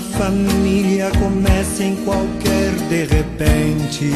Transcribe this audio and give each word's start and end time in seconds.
família 0.00 1.10
comece 1.18 1.84
em 1.84 1.96
qualquer 2.04 2.70
de 2.88 3.04
repente. 3.04 4.10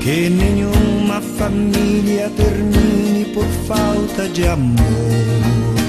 Que 0.00 0.30
nenhuma 0.30 1.20
família 1.20 2.30
termine 2.36 3.24
por 3.32 3.46
falta 3.66 4.28
de 4.28 4.46
amor. 4.46 4.76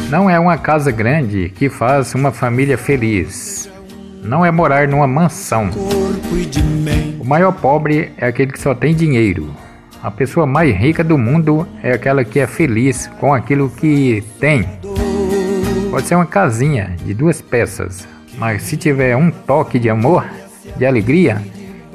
Não 0.09 0.30
é 0.30 0.40
uma 0.40 0.58
casa 0.58 0.90
grande 0.90 1.49
que 1.49 1.70
faz 1.70 2.16
uma 2.16 2.32
família 2.32 2.77
feliz. 2.77 3.70
Não 4.23 4.46
é 4.46 4.52
morar 4.52 4.88
numa 4.88 5.07
mansão. 5.07 5.70
O 7.20 7.26
maior 7.26 7.52
pobre 7.52 8.12
é 8.18 8.27
aquele 8.27 8.52
que 8.52 8.59
só 8.59 8.73
tem 8.73 8.96
dinheiro. 8.96 9.54
A 10.02 10.09
pessoa 10.12 10.46
mais 10.46 10.76
rica 10.76 11.04
do 11.04 11.18
mundo 11.18 11.68
é 11.84 11.91
aquela 11.91 12.23
que 12.23 12.40
é 12.40 12.48
feliz 12.48 13.07
com 13.20 13.34
aquilo 13.34 13.70
que 13.70 14.23
tem. 14.40 14.66
Pode 15.90 16.08
ser 16.08 16.16
uma 16.16 16.26
casinha 16.26 16.96
de 17.05 17.14
duas 17.14 17.41
peças, 17.41 18.08
mas 18.38 18.64
se 18.64 18.76
tiver 18.77 19.16
um 19.16 19.32
toque 19.32 19.80
de 19.80 19.90
amor, 19.90 20.26
de 20.76 20.86
alegria 20.86 21.41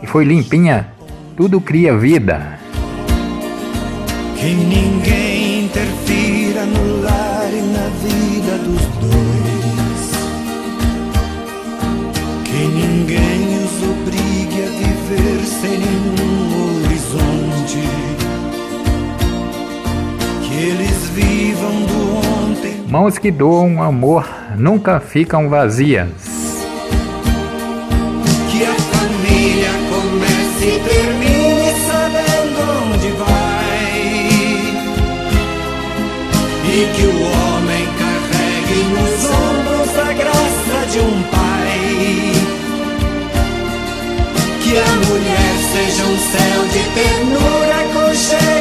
e 0.03 0.07
foi 0.07 0.25
limpinha, 0.25 0.89
tudo 1.37 1.61
cria 1.61 1.97
vida. 1.97 2.59
Que 4.37 4.55
ninguém 4.55 5.22
Mãos 22.93 23.17
que 23.17 23.31
doam 23.31 23.83
amor 23.83 24.29
nunca 24.59 25.01
ficam 25.01 25.48
vazias. 25.48 26.11
Que 28.51 28.65
a 28.67 28.75
família 28.75 29.71
comece 29.89 30.67
e 30.67 30.79
termine 30.87 31.73
sabendo 31.87 32.61
onde 32.93 33.09
vai. 33.12 33.97
E 36.69 36.93
que 36.95 37.07
o 37.07 37.17
homem 37.17 37.89
carregue 37.99 38.81
nos 38.93 39.25
ombros 39.25 39.93
a 39.99 40.12
graça 40.12 40.87
de 40.91 40.99
um 40.99 41.23
pai. 41.31 42.34
Que 44.62 44.77
a 44.77 44.93
mulher 45.09 45.53
seja 45.73 46.05
um 46.05 46.19
céu 46.19 46.61
de 46.69 46.83
ternura, 46.93 47.75
aconchego 47.87 48.52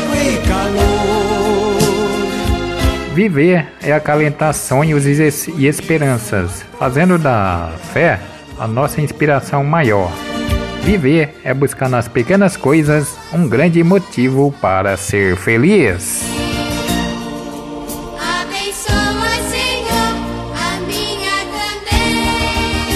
Viver 3.14 3.68
é 3.82 3.92
acalentar 3.92 4.54
sonhos 4.54 5.06
e 5.06 5.12
es- 5.22 5.48
e 5.50 5.68
esperanças, 5.68 6.64
fazendo 6.80 7.18
da 7.18 7.70
fé 7.94 8.20
a 8.58 8.66
nossa 8.68 9.02
inspiração 9.02 9.64
maior. 9.66 10.10
Viver 10.82 11.36
é 11.44 11.54
buscar 11.54 11.90
nas 11.90 12.08
pequenas 12.08 12.56
coisas 12.56 13.18
um 13.34 13.48
grande 13.48 13.84
motivo 13.84 14.54
para 14.62 14.96
ser 14.98 15.36
feliz. 15.36 16.24
Abençoa, 18.18 19.30
Senhor, 19.52 20.16
a 20.56 20.80
minha 20.88 21.38
também. 21.52 22.96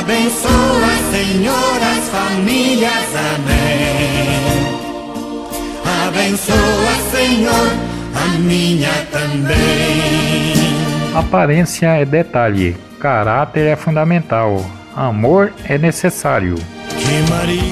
Abençoa, 0.00 0.92
Senhor, 1.12 1.78
as 1.82 2.08
famílias. 2.08 3.14
Amém. 3.34 4.26
Abençoa, 6.08 6.94
Senhor, 7.12 7.70
a 8.16 8.38
minha 8.38 8.90
também. 9.12 10.54
Aparência 11.14 11.86
é 11.88 12.04
detalhe, 12.04 12.76
caráter 12.98 13.66
é 13.66 13.76
fundamental, 13.76 14.64
amor 14.94 15.52
é 15.64 15.78
necessário. 15.78 16.56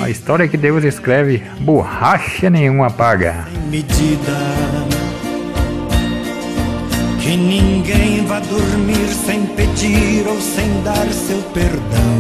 A 0.03 0.11
história 0.11 0.47
que 0.47 0.57
Deus 0.57 0.85
escreve, 0.85 1.43
borracha 1.61 2.49
nenhuma 2.49 2.91
paga. 2.91 3.47
Que 7.21 7.37
ninguém 7.37 8.25
vá 8.27 8.39
dormir 8.41 9.09
sem 9.09 9.47
pedir 9.47 10.27
ou 10.29 10.41
sem 10.41 10.83
dar 10.83 11.07
seu 11.09 11.43
perdão. 11.53 12.15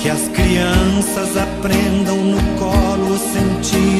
Que 0.00 0.08
as 0.08 0.28
crianças 0.28 1.36
aprendam 1.36 1.97